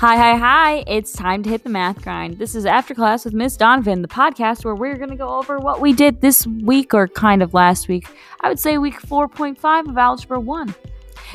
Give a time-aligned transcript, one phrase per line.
[0.00, 0.84] Hi, hi, hi.
[0.86, 2.38] It's time to hit the math grind.
[2.38, 5.58] This is After Class with Miss Donovan, the podcast where we're going to go over
[5.58, 8.08] what we did this week or kind of last week.
[8.40, 10.74] I would say week 4.5 of Algebra 1.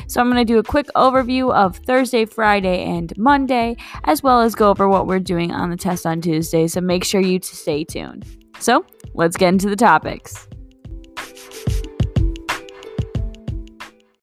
[0.08, 4.40] So I'm going to do a quick overview of Thursday, Friday, and Monday, as well
[4.40, 6.66] as go over what we're doing on the test on Tuesday.
[6.66, 8.26] So make sure you stay tuned.
[8.58, 10.48] So let's get into the topics.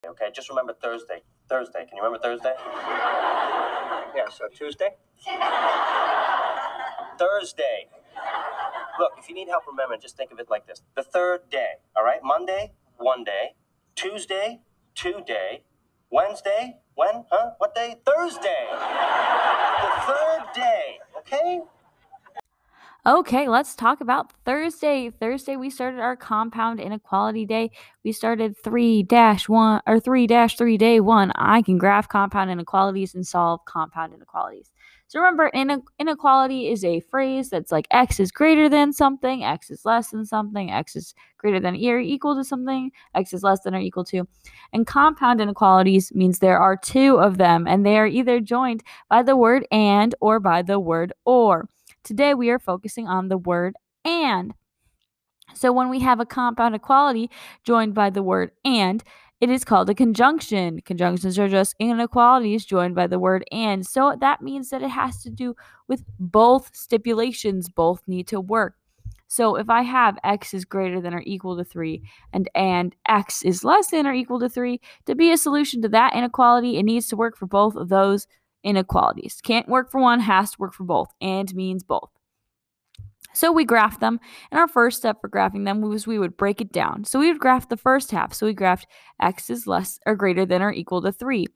[0.06, 1.22] Okay, just remember Thursday.
[1.48, 1.86] Thursday.
[1.86, 2.54] Can you remember Thursday?
[4.16, 4.90] Yeah, so Tuesday?
[7.18, 7.88] Thursday.
[9.00, 10.84] Look, if you need help remembering, just think of it like this.
[10.96, 12.20] The third day, all right?
[12.24, 13.56] Monday, one day.
[13.96, 14.62] Tuesday,
[14.94, 15.64] two day.
[16.12, 17.26] Wednesday, when?
[17.32, 17.52] Huh?
[17.58, 17.96] What day?
[18.06, 18.68] Thursday.
[18.70, 21.62] The third day, okay?
[23.06, 25.10] Okay, let's talk about Thursday.
[25.10, 27.72] Thursday, we started our compound inequality day.
[28.06, 31.32] We started 3 1 or 3 3 day 1.
[31.36, 34.72] I can graph compound inequalities and solve compound inequalities.
[35.08, 35.52] So remember,
[36.00, 40.26] inequality is a phrase that's like x is greater than something, x is less than
[40.26, 44.06] something, x is greater than or equal to something, x is less than or equal
[44.06, 44.26] to.
[44.72, 49.24] And compound inequalities means there are two of them, and they are either joined by
[49.24, 51.68] the word and or by the word or.
[52.04, 54.54] Today we are focusing on the word and.
[55.54, 57.30] So when we have a compound equality
[57.64, 59.04] joined by the word and,
[59.40, 60.80] it is called a conjunction.
[60.86, 63.86] Conjunctions are just inequalities joined by the word and.
[63.86, 65.56] So that means that it has to do
[65.90, 68.76] with both stipulations, both need to work.
[69.28, 73.44] So if I have x is greater than or equal to 3 and and x
[73.44, 76.84] is less than or equal to 3, to be a solution to that inequality, it
[76.84, 78.28] needs to work for both of those
[78.64, 79.40] inequalities.
[79.44, 82.10] Can't work for one, has to work for both, and means both.
[83.34, 84.20] So we graph them,
[84.52, 87.04] and our first step for graphing them was we would break it down.
[87.04, 88.34] So we would graph the first half.
[88.34, 88.86] So we graphed
[89.20, 91.48] x is less or greater than or equal to 3.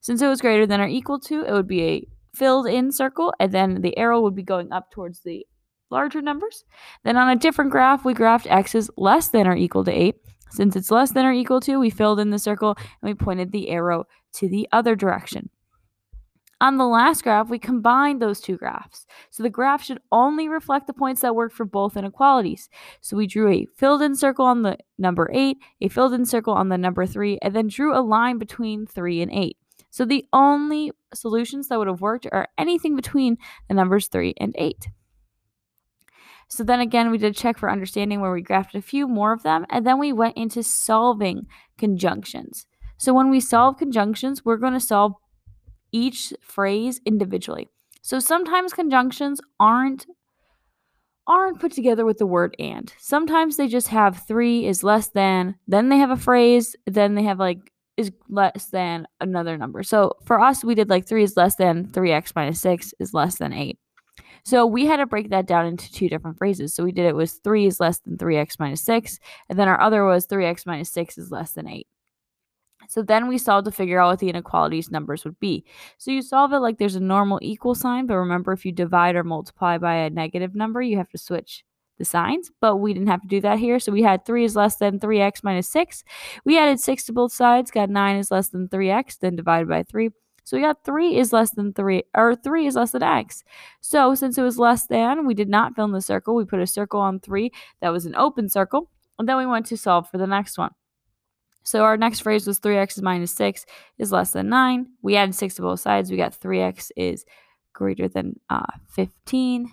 [0.00, 3.34] Since it was greater than or equal to, it would be a filled in circle,
[3.38, 5.46] and then the arrow would be going up towards the
[5.90, 6.64] larger numbers.
[7.04, 10.16] Then on a different graph, we graphed x is less than or equal to 8.
[10.50, 13.52] Since it's less than or equal to, we filled in the circle and we pointed
[13.52, 14.04] the arrow
[14.34, 15.50] to the other direction.
[16.58, 19.06] On the last graph, we combined those two graphs.
[19.30, 22.70] So the graph should only reflect the points that work for both inequalities.
[23.02, 26.54] So we drew a filled in circle on the number 8, a filled in circle
[26.54, 29.58] on the number 3, and then drew a line between 3 and 8.
[29.90, 33.36] So the only solutions that would have worked are anything between
[33.68, 34.88] the numbers 3 and 8.
[36.48, 39.42] So then again, we did check for understanding where we graphed a few more of
[39.42, 41.46] them, and then we went into solving
[41.76, 42.66] conjunctions.
[42.96, 45.14] So when we solve conjunctions, we're going to solve
[45.92, 47.68] each phrase individually.
[48.02, 50.06] So sometimes conjunctions aren't
[51.28, 52.92] aren't put together with the word and.
[52.98, 57.24] Sometimes they just have 3 is less than, then they have a phrase, then they
[57.24, 59.82] have like is less than another number.
[59.82, 63.38] So for us we did like 3 is less than 3x minus 6 is less
[63.38, 63.76] than 8.
[64.44, 66.72] So we had to break that down into two different phrases.
[66.72, 69.80] So we did it was 3 is less than 3x minus 6, and then our
[69.80, 71.88] other was 3x minus 6 is less than 8.
[72.88, 75.64] So then we solved to figure out what the inequalities numbers would be.
[75.98, 79.16] So you solve it like there's a normal equal sign, but remember if you divide
[79.16, 81.64] or multiply by a negative number, you have to switch
[81.98, 83.78] the signs, but we didn't have to do that here.
[83.78, 86.04] So we had 3 is less than 3x minus 6.
[86.44, 89.82] We added 6 to both sides, got 9 is less than 3x, then divided by
[89.82, 90.10] 3.
[90.44, 93.42] So we got 3 is less than 3, or 3 is less than x.
[93.80, 96.36] So since it was less than, we did not fill in the circle.
[96.36, 99.66] We put a circle on 3 that was an open circle, and then we went
[99.66, 100.70] to solve for the next one.
[101.66, 103.66] So our next phrase was 3x minus 6
[103.98, 104.86] is less than 9.
[105.02, 106.10] We added 6 to both sides.
[106.10, 107.24] We got 3x is
[107.72, 109.68] greater than uh, 15.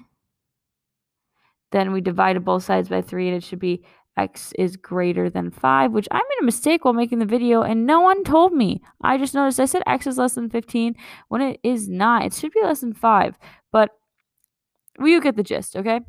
[1.72, 3.86] Then we divided both sides by 3 and it should be
[4.18, 7.86] x is greater than 5, which I made a mistake while making the video and
[7.86, 8.82] no one told me.
[9.02, 10.96] I just noticed I said x is less than 15
[11.30, 12.26] when it is not.
[12.26, 13.38] It should be less than 5,
[13.72, 13.92] but
[15.00, 16.02] you get the gist, okay?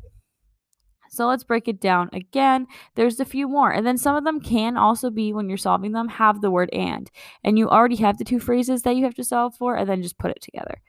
[1.15, 2.67] So let's break it down again.
[2.95, 3.71] There's a few more.
[3.71, 6.69] And then some of them can also be, when you're solving them, have the word
[6.73, 7.09] and.
[7.43, 10.01] And you already have the two phrases that you have to solve for, and then
[10.01, 10.81] just put it together.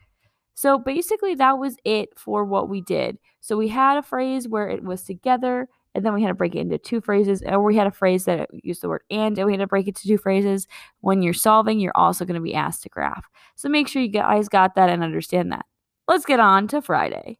[0.54, 3.18] So basically, that was it for what we did.
[3.40, 6.54] So we had a phrase where it was together, and then we had to break
[6.54, 9.46] it into two phrases, or we had a phrase that used the word and, and
[9.46, 10.66] we had to break it to two phrases.
[11.00, 13.26] When you're solving, you're also going to be asked to graph.
[13.54, 15.64] So make sure you guys got that and understand that.
[16.06, 17.38] Let's get on to Friday.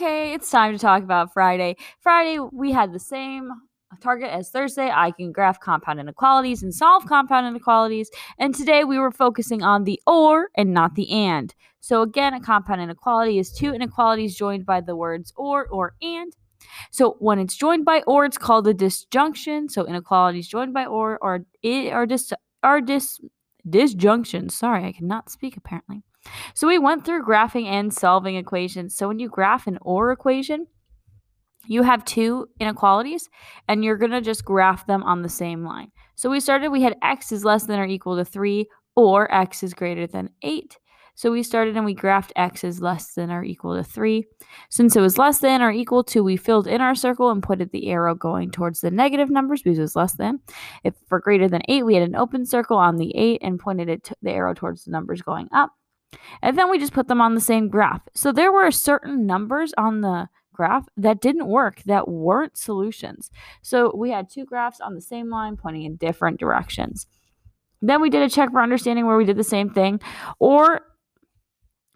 [0.00, 1.74] Okay, it's time to talk about Friday.
[2.00, 3.50] Friday, we had the same
[4.00, 4.92] target as Thursday.
[4.94, 8.08] I can graph compound inequalities and solve compound inequalities.
[8.38, 11.52] And today we were focusing on the or and not the and.
[11.80, 16.32] So again, a compound inequality is two inequalities joined by the words or or and.
[16.92, 19.68] So when it's joined by or, it's called a disjunction.
[19.68, 23.20] So inequalities joined by or are are dis are dis
[23.68, 24.52] disjunctions.
[24.52, 26.04] Sorry, I cannot speak apparently.
[26.54, 28.94] So we went through graphing and solving equations.
[28.96, 30.66] So when you graph an or equation,
[31.66, 33.28] you have two inequalities
[33.68, 35.92] and you're going to just graph them on the same line.
[36.14, 38.66] So we started, we had x is less than or equal to 3
[38.96, 40.76] or x is greater than 8.
[41.14, 44.24] So we started and we graphed x is less than or equal to 3.
[44.70, 47.58] Since it was less than or equal to, we filled in our circle and put
[47.72, 50.38] the arrow going towards the negative numbers because it was less than.
[50.84, 53.88] If for greater than 8, we had an open circle on the 8 and pointed
[53.88, 55.72] it to the arrow towards the numbers going up.
[56.42, 58.02] And then we just put them on the same graph.
[58.14, 63.30] So there were certain numbers on the graph that didn't work, that weren't solutions.
[63.62, 67.06] So we had two graphs on the same line pointing in different directions.
[67.80, 70.00] Then we did a check for understanding where we did the same thing.
[70.38, 70.80] Or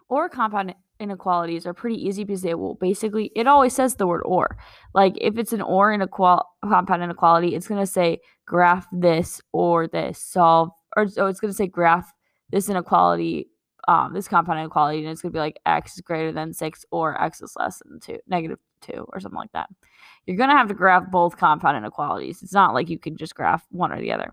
[0.08, 4.22] or compound inequalities are pretty easy because they will basically it always says the word
[4.24, 4.56] or.
[4.94, 10.20] Like if it's an or inequal compound inequality, it's gonna say graph this or this,
[10.20, 12.12] solve or so it's gonna say graph
[12.50, 13.48] this inequality
[13.88, 16.84] um, this compound inequality, and it's going to be like x is greater than 6
[16.90, 19.68] or x is less than 2, negative 2, or something like that.
[20.26, 22.42] You're going to have to graph both compound inequalities.
[22.42, 24.32] It's not like you can just graph one or the other.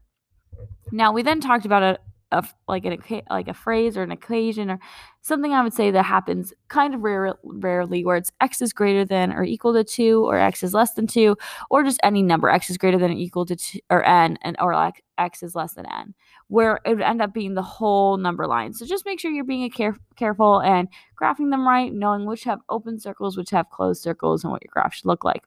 [0.92, 2.00] Now, we then talked about a,
[2.31, 2.98] a like an
[3.30, 4.80] like a phrase or an equation or
[5.22, 9.04] something I would say that happens kind of rare, rarely where it's x is greater
[9.04, 11.36] than or equal to 2 or x is less than 2
[11.70, 14.56] or just any number x is greater than or equal to 2 or n and
[14.60, 16.14] or like x is less than n
[16.50, 18.74] where it would end up being the whole number line.
[18.74, 20.88] So just make sure you're being care- careful and
[21.20, 24.72] graphing them right, knowing which have open circles, which have closed circles, and what your
[24.72, 25.44] graph should look like.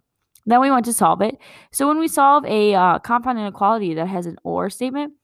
[0.46, 1.38] Then we want to solve it.
[1.72, 5.14] So when we solve a uh, compound inequality that has an OR statement,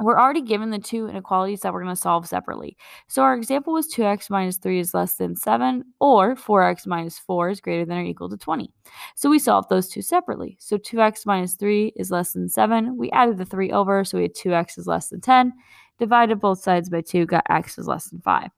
[0.00, 2.76] we're already given the two inequalities that we're going to solve separately.
[3.08, 7.50] So our example was 2x minus 3 is less than 7, or 4x minus 4
[7.50, 8.72] is greater than or equal to 20.
[9.14, 10.56] So we solved those two separately.
[10.60, 12.96] So 2x minus 3 is less than 7.
[12.96, 15.52] We added the 3 over, so we had 2x is less than 10.
[15.98, 18.50] Divided both sides by 2, got x is less than 5.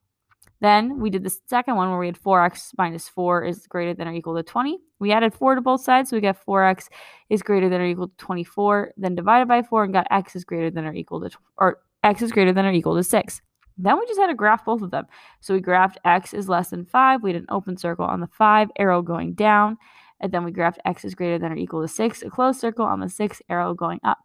[0.62, 4.06] Then we did the second one where we had 4x minus 4 is greater than
[4.06, 4.79] or equal to 20.
[5.00, 6.87] We added 4 to both sides, so we got 4x
[7.31, 8.93] is greater than or equal to 24.
[8.97, 12.23] Then divided by 4 and got x is greater than or equal to, or x
[12.23, 13.43] is greater than or equal to 6.
[13.76, 15.06] Then we just had to graph both of them.
[15.41, 17.25] So we graphed x is less than 5.
[17.25, 19.79] We had an open circle on the 5, arrow going down.
[20.20, 22.87] And then we graphed x is greater than or equal to 6, a closed circle
[22.87, 24.19] on the 6, arrow going up.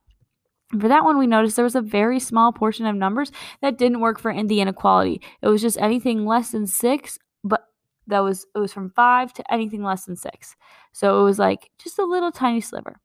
[0.71, 3.31] For that one, we noticed there was a very small portion of numbers
[3.61, 5.21] that didn't work for the inequality.
[5.41, 7.67] It was just anything less than six, but
[8.07, 10.55] that was it was from five to anything less than six.
[10.91, 12.99] So it was like just a little tiny sliver.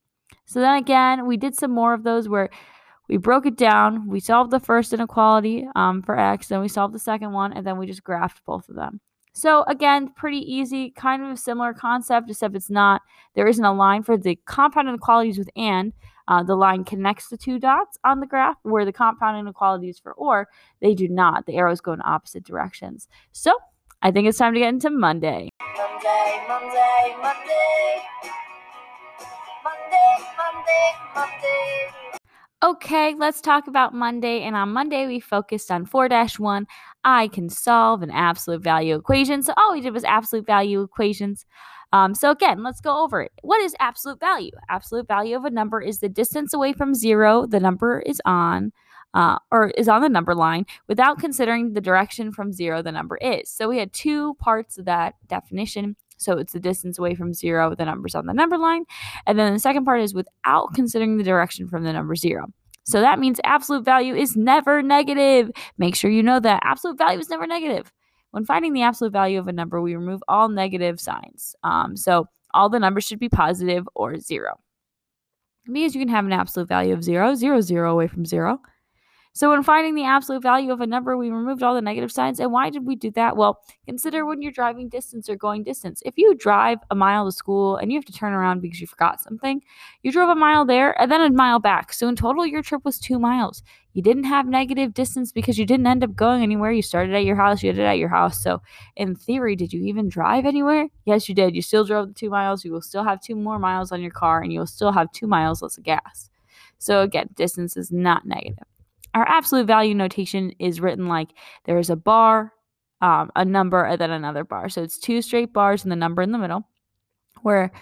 [0.44, 2.50] So then again, we did some more of those where
[3.08, 4.08] we broke it down.
[4.08, 7.64] We solved the first inequality um, for x, then we solved the second one, and
[7.66, 9.00] then we just graphed both of them.
[9.32, 13.02] So again, pretty easy, kind of a similar concept, except it's not.
[13.34, 15.92] There isn't a line for the compound inequalities with and.
[16.28, 20.12] Uh, the line connects the two dots on the graph, where the compound inequalities for
[20.12, 20.48] or,
[20.80, 21.46] they do not.
[21.46, 23.08] The arrows go in opposite directions.
[23.32, 23.52] So
[24.02, 25.48] I think it's time to get into Monday.
[25.60, 28.02] Monday, Monday, Monday.
[29.64, 32.18] Monday, Monday, Monday.
[32.64, 34.42] Okay, let's talk about Monday.
[34.42, 36.66] And on Monday, we focused on 4 1.
[37.02, 39.42] I can solve an absolute value equation.
[39.42, 41.44] So all we did was absolute value equations.
[41.92, 43.32] Um, so again, let's go over it.
[43.42, 44.52] What is absolute value?
[44.68, 48.72] Absolute value of a number is the distance away from zero the number is on,
[49.12, 53.16] uh, or is on the number line without considering the direction from zero the number
[53.16, 53.50] is.
[53.50, 55.96] So we had two parts of that definition.
[56.22, 58.84] So it's the distance away from zero, the numbers on the number line.
[59.26, 62.46] And then the second part is without considering the direction from the number zero.
[62.84, 65.50] So that means absolute value is never negative.
[65.78, 67.92] Make sure you know that absolute value is never negative.
[68.32, 71.54] When finding the absolute value of a number, we remove all negative signs.
[71.62, 74.58] Um, so all the numbers should be positive or zero.
[75.64, 78.58] Because you can have an absolute value of zero, zero, zero away from zero.
[79.34, 82.38] So when finding the absolute value of a number, we removed all the negative signs.
[82.38, 83.34] And why did we do that?
[83.34, 86.02] Well, consider when you're driving distance or going distance.
[86.04, 88.86] If you drive a mile to school and you have to turn around because you
[88.86, 89.62] forgot something,
[90.02, 91.94] you drove a mile there and then a mile back.
[91.94, 93.62] So in total, your trip was two miles.
[93.94, 96.70] You didn't have negative distance because you didn't end up going anywhere.
[96.70, 98.42] You started at your house, you ended at your house.
[98.42, 98.60] So
[98.96, 100.88] in theory, did you even drive anywhere?
[101.06, 101.56] Yes, you did.
[101.56, 102.66] You still drove the two miles.
[102.66, 105.10] You will still have two more miles on your car and you will still have
[105.12, 106.28] two miles less of gas.
[106.76, 108.66] So again, distance is not negative
[109.14, 111.28] our absolute value notation is written like
[111.64, 112.52] there is a bar,
[113.00, 114.68] um, a number, and then another bar.
[114.68, 116.68] So it's two straight bars and the number in the middle,
[117.42, 117.72] where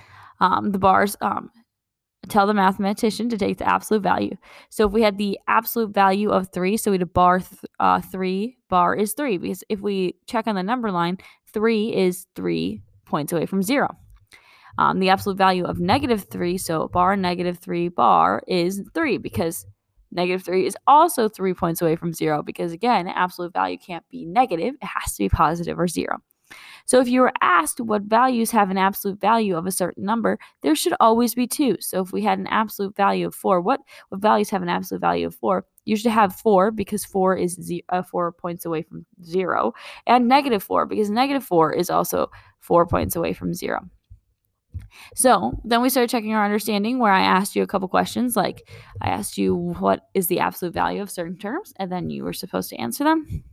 [0.41, 1.51] um, the bars um,
[2.29, 4.37] tell the mathematician to take the absolute value.
[4.71, 7.61] So if we had the absolute value of three, so we had a bar th-
[7.79, 11.19] uh, three, bar is three, because if we check on the number line,
[11.53, 13.97] three is three points away from zero.
[14.79, 16.57] um, the absolute value of negative 3.
[16.59, 19.67] So bar negative 3 bar is 3 because
[20.13, 24.25] negative 3 is also 3 points away from 0 because, again, absolute value can't be
[24.27, 24.75] negative.
[24.81, 26.19] It has to be positive or 0.
[26.85, 30.39] So if you were asked what values have an absolute value of a certain number,
[30.63, 31.77] there should always be two.
[31.81, 35.01] So if we had an absolute value of 4, what, what values have an absolute
[35.01, 35.65] value of 4?
[35.85, 39.73] You should have 4 because 4 is z- uh, 4 points away from 0,
[40.07, 43.89] and negative 4 because negative 4 is also 4 points away from 0.
[45.15, 48.69] So then we started checking our understanding where I asked you a couple questions like
[49.01, 52.33] I asked you what is the absolute value of certain terms, and then you were
[52.33, 53.45] supposed to answer them.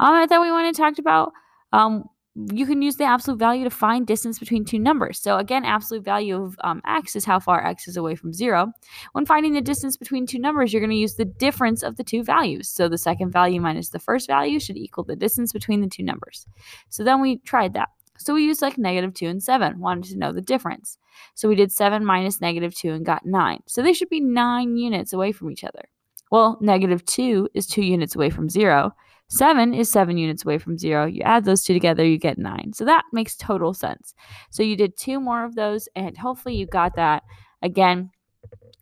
[0.00, 1.32] Um, then we went and talked about
[1.72, 2.04] um,
[2.52, 5.18] you can use the absolute value to find distance between two numbers.
[5.18, 8.72] So again, absolute value of um, x is how far x is away from zero.
[9.12, 12.04] When finding the distance between two numbers, you're going to use the difference of the
[12.04, 12.68] two values.
[12.68, 16.04] So the second value minus the first value should equal the distance between the two
[16.04, 16.46] numbers.
[16.90, 17.88] So then we tried that.
[18.18, 20.98] So we used like negative 2 and 7, wanted to know the difference.
[21.34, 23.60] So we did 7 minus negative 2 and got 9.
[23.66, 25.88] So they should be 9 units away from each other.
[26.30, 28.92] Well, negative 2 is 2 units away from 0.
[29.30, 31.06] 7 is 7 units away from 0.
[31.06, 32.72] You add those two together, you get 9.
[32.72, 34.14] So that makes total sense.
[34.50, 37.22] So you did two more of those, and hopefully you got that.
[37.62, 38.10] Again,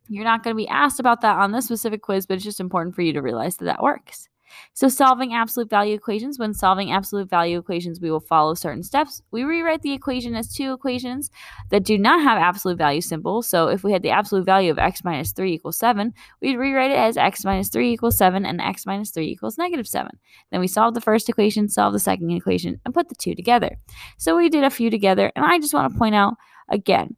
[0.07, 2.61] you're not going to be asked about that on this specific quiz, but it's just
[2.61, 4.29] important for you to realize that that works.
[4.73, 9.21] So solving absolute value equations, when solving absolute value equations, we will follow certain steps.
[9.31, 11.29] We rewrite the equation as two equations
[11.69, 13.47] that do not have absolute value symbols.
[13.47, 16.91] So if we had the absolute value of x minus 3 equals 7, we'd rewrite
[16.91, 20.11] it as x minus 3 equals 7 and x minus 3 equals negative 7.
[20.51, 23.77] Then we solve the first equation, solve the second equation, and put the two together.
[24.17, 26.35] So we did a few together, and I just want to point out
[26.69, 27.15] again,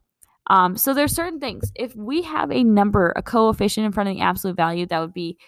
[0.50, 1.70] um, so there's certain things.
[1.76, 5.14] If we have a number, a coefficient in front of the absolute value, that would
[5.14, 5.38] be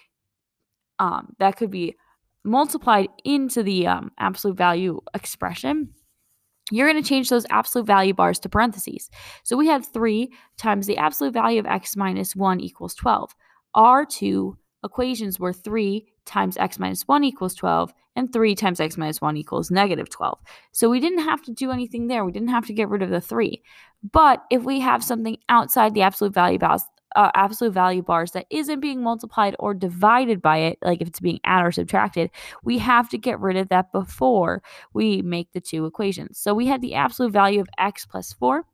[0.99, 1.95] um, that could be
[2.43, 5.89] multiplied into the um, absolute value expression,
[6.71, 9.09] you're going to change those absolute value bars to parentheses.
[9.43, 13.35] So we had 3 times the absolute value of x minus 1 equals 12.
[13.75, 18.97] Our two equations were 3 times x minus 1 equals 12 and 3 times x
[18.97, 20.39] minus 1 equals negative 12.
[20.71, 22.23] So we didn't have to do anything there.
[22.23, 23.61] We didn't have to get rid of the 3.
[24.11, 26.83] But if we have something outside the absolute value bars,
[27.15, 31.19] uh, absolute value bars that isn't being multiplied or divided by it, like if it's
[31.19, 32.29] being added or subtracted,
[32.63, 34.61] we have to get rid of that before
[34.93, 36.37] we make the two equations.
[36.39, 38.65] So we had the absolute value of x plus 4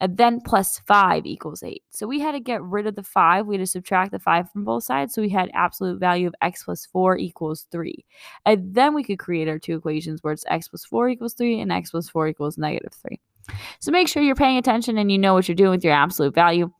[0.00, 1.82] and then plus 5 equals 8.
[1.90, 3.46] So we had to get rid of the 5.
[3.46, 5.14] We had to subtract the 5 from both sides.
[5.14, 8.04] So we had absolute value of x plus 4 equals 3.
[8.44, 11.60] And then we could create our two equations where it's x plus 4 equals 3
[11.60, 13.20] and x plus 4 equals negative 3.
[13.80, 16.34] So make sure you're paying attention and you know what you're doing with your absolute
[16.34, 16.72] value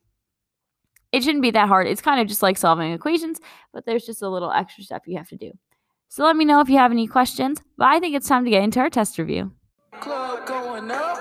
[1.13, 1.87] it shouldn't be that hard.
[1.87, 3.39] It's kind of just like solving equations,
[3.71, 5.51] but there's just a little extra step you have to do.
[6.09, 8.51] So let me know if you have any questions, but I think it's time to
[8.51, 9.53] get into our test review.
[9.99, 11.12] Club going up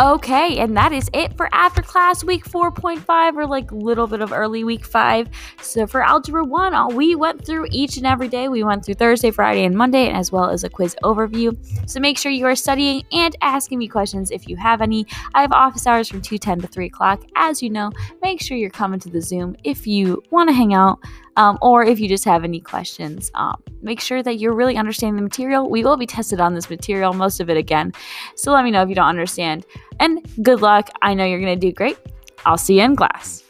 [0.00, 4.22] Okay, and that is it for after class week 4.5 or like a little bit
[4.22, 5.28] of early week 5.
[5.60, 8.48] So for algebra 1, uh, we went through each and every day.
[8.48, 11.54] We went through Thursday, Friday, and Monday as well as a quiz overview.
[11.86, 15.06] So make sure you are studying and asking me questions if you have any.
[15.34, 17.22] I have office hours from 2:10 to 3 o'clock.
[17.36, 17.90] As you know,
[18.22, 20.98] make sure you're coming to the Zoom if you want to hang out
[21.40, 23.30] um, or if you just have any questions.
[23.34, 25.70] Um, make sure that you're really understanding the material.
[25.70, 27.92] We will be tested on this material, most of it again.
[28.36, 29.64] So let me know if you don't understand.
[29.98, 30.90] And good luck.
[31.00, 31.96] I know you're going to do great.
[32.44, 33.42] I'll see you in class.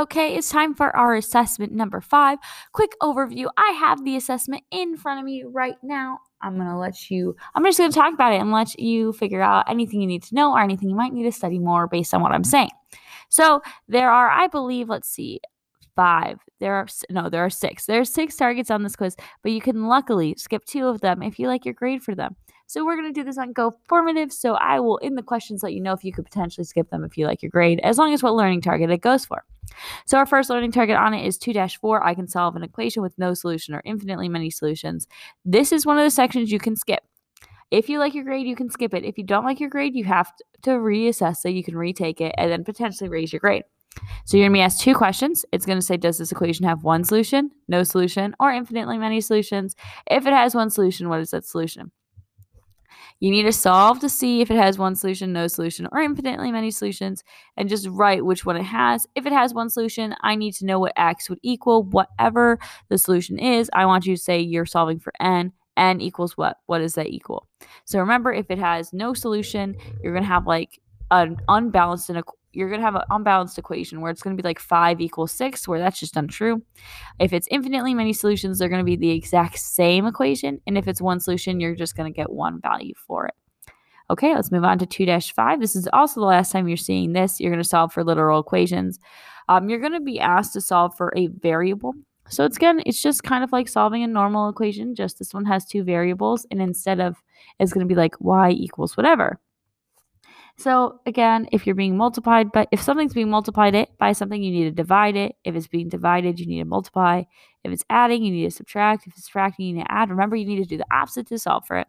[0.00, 2.40] Okay, it's time for our assessment number five.
[2.72, 3.46] Quick overview.
[3.56, 6.18] I have the assessment in front of me right now.
[6.40, 9.12] I'm going to let you, I'm just going to talk about it and let you
[9.12, 11.86] figure out anything you need to know or anything you might need to study more
[11.86, 12.70] based on what I'm saying.
[13.32, 15.40] So there are, I believe, let's see,
[15.96, 16.38] five.
[16.60, 17.86] There are no, there are six.
[17.86, 21.22] There are six targets on this quiz, but you can luckily skip two of them
[21.22, 22.36] if you like your grade for them.
[22.66, 24.32] So we're going to do this on Go Formative.
[24.32, 27.04] So I will, in the questions, let you know if you could potentially skip them
[27.04, 29.44] if you like your grade, as long as what learning target it goes for.
[30.04, 32.02] So our first learning target on it is 2-4.
[32.04, 35.06] I can solve an equation with no solution or infinitely many solutions.
[35.42, 37.02] This is one of the sections you can skip.
[37.72, 39.02] If you like your grade, you can skip it.
[39.02, 40.30] If you don't like your grade, you have
[40.64, 43.64] to reassess so You can retake it and then potentially raise your grade.
[44.26, 45.46] So you're going to be asked two questions.
[45.52, 49.22] It's going to say, does this equation have one solution, no solution, or infinitely many
[49.22, 49.74] solutions?
[50.06, 51.92] If it has one solution, what is that solution?
[53.20, 56.52] You need to solve to see if it has one solution, no solution, or infinitely
[56.52, 57.24] many solutions,
[57.56, 59.06] and just write which one it has.
[59.14, 62.58] If it has one solution, I need to know what x would equal, whatever
[62.90, 63.70] the solution is.
[63.72, 66.58] I want you to say you're solving for n n equals what?
[66.66, 67.48] What does that equal?
[67.84, 72.22] So remember, if it has no solution, you're going to have like an unbalanced and
[72.52, 75.32] you're going to have an unbalanced equation where it's going to be like 5 equals
[75.32, 76.62] 6, where that's just untrue.
[77.18, 80.60] If it's infinitely many solutions, they're going to be the exact same equation.
[80.66, 83.34] And if it's one solution, you're just going to get one value for it.
[84.10, 85.60] Okay, let's move on to 2 5.
[85.60, 87.40] This is also the last time you're seeing this.
[87.40, 88.98] You're going to solve for literal equations.
[89.48, 91.94] Um, you're going to be asked to solve for a variable.
[92.28, 95.44] So it's again, it's just kind of like solving a normal equation, just this one
[95.44, 97.22] has two variables, and instead of
[97.58, 99.38] it's going to be like y equals whatever.
[100.56, 104.52] So again, if you're being multiplied, but if something's being multiplied it by something, you
[104.52, 105.34] need to divide it.
[105.44, 107.22] If it's being divided, you need to multiply.
[107.64, 109.06] If it's adding, you need to subtract.
[109.06, 110.10] If it's subtracting, you need to add.
[110.10, 111.88] Remember, you need to do the opposite to solve for it.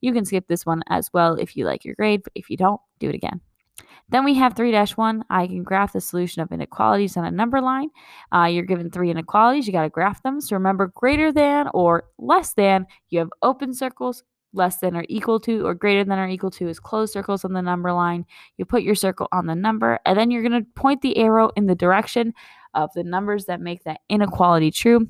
[0.00, 2.56] You can skip this one as well if you like your grade, but if you
[2.56, 3.40] don't, do it again.
[4.08, 5.22] Then we have 3-1.
[5.30, 7.90] I can graph the solution of inequalities on a number line.
[8.32, 9.66] Uh, you're given three inequalities.
[9.66, 10.40] You got to graph them.
[10.40, 15.40] So remember, greater than or less than, you have open circles, less than or equal
[15.40, 18.24] to or greater than or equal to is closed circles on the number line.
[18.56, 21.50] You put your circle on the number, and then you're going to point the arrow
[21.56, 22.34] in the direction
[22.74, 25.08] of the numbers that make that inequality true.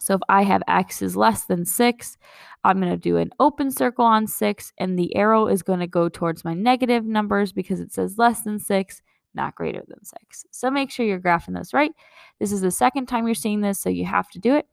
[0.00, 2.16] So if I have x is less than 6,
[2.64, 5.86] I'm going to do an open circle on 6, and the arrow is going to
[5.86, 9.02] go towards my negative numbers because it says less than 6,
[9.34, 10.44] not greater than 6.
[10.50, 11.92] So make sure you're graphing this right.
[12.38, 14.66] This is the second time you're seeing this, so you have to do it.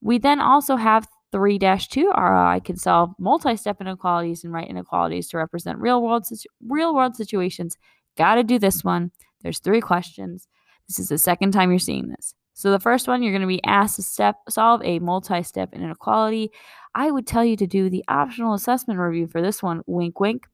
[0.00, 5.28] We then also have 3 2, I can solve multi step inequalities and write inequalities
[5.30, 6.28] to represent real world,
[6.64, 7.76] real world situations.
[8.16, 9.10] Got to do this one.
[9.42, 10.46] There's three questions.
[10.88, 12.34] This is the second time you're seeing this.
[12.54, 16.50] So the first one, you're going to be asked to step solve a multi-step inequality.
[16.94, 19.82] I would tell you to do the optional assessment review for this one.
[19.86, 20.46] Wink, wink.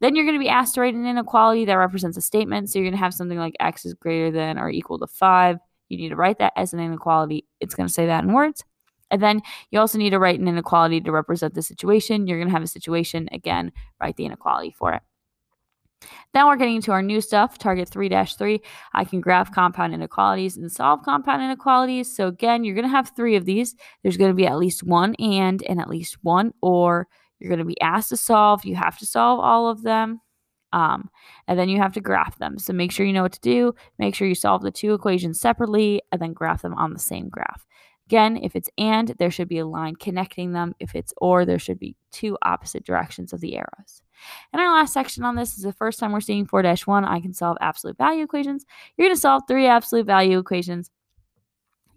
[0.00, 2.70] Then you're going to be asked to write an inequality that represents a statement.
[2.70, 5.58] So you're going to have something like x is greater than or equal to 5.
[5.88, 7.46] You need to write that as an inequality.
[7.60, 8.64] It's going to say that in words.
[9.10, 12.26] And then you also need to write an inequality to represent the situation.
[12.26, 13.28] You're going to have a situation.
[13.30, 15.02] Again, write the inequality for it.
[16.34, 18.60] Now we're getting into our new stuff, target 3-3.
[18.94, 22.14] I can graph compound inequalities and solve compound inequalities.
[22.14, 23.74] So again, you're going to have three of these.
[24.02, 27.08] There's going to be at least one and and at least one or.
[27.42, 28.64] You're going to be asked to solve.
[28.64, 30.20] You have to solve all of them.
[30.72, 31.10] Um,
[31.48, 32.56] and then you have to graph them.
[32.58, 33.74] So make sure you know what to do.
[33.98, 37.28] Make sure you solve the two equations separately and then graph them on the same
[37.28, 37.66] graph.
[38.12, 40.74] Again, if it's and, there should be a line connecting them.
[40.78, 44.02] If it's or, there should be two opposite directions of the arrows.
[44.52, 47.32] And our last section on this is the first time we're seeing 4-1, I can
[47.32, 48.66] solve absolute value equations.
[48.98, 50.90] You're going to solve three absolute value equations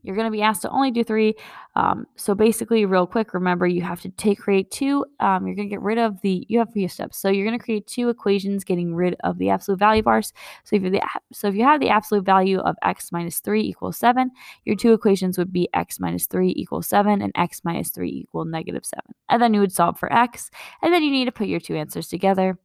[0.05, 1.35] you're going to be asked to only do three.
[1.75, 5.05] Um, so basically, real quick, remember you have to take create two.
[5.19, 7.17] Um, you're going to get rid of the you have few steps.
[7.17, 10.31] So you're going to create two equations, getting rid of the absolute value bars.
[10.63, 11.01] So if you the
[11.33, 14.31] so if you have the absolute value of x minus three equals seven,
[14.63, 18.45] your two equations would be x minus three equals seven and x minus three equal
[18.45, 19.15] negative seven.
[19.29, 21.75] And then you would solve for x, and then you need to put your two
[21.75, 22.57] answers together.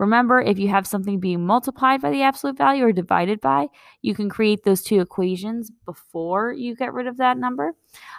[0.00, 3.66] Remember, if you have something being multiplied by the absolute value or divided by,
[4.00, 7.74] you can create those two equations before you get rid of that number.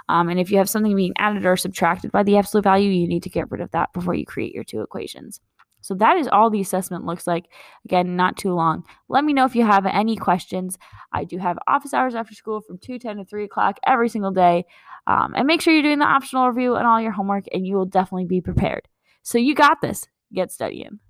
[0.07, 3.07] Um, and if you have something being added or subtracted by the absolute value, you
[3.07, 5.41] need to get rid of that before you create your two equations.
[5.81, 7.45] So that is all the assessment looks like.
[7.85, 8.83] Again, not too long.
[9.09, 10.77] Let me know if you have any questions.
[11.11, 14.65] I do have office hours after school from 2.10 to 3 o'clock every single day.
[15.07, 17.75] Um, and make sure you're doing the optional review and all your homework, and you
[17.75, 18.87] will definitely be prepared.
[19.23, 20.07] So you got this.
[20.31, 20.99] Get studying.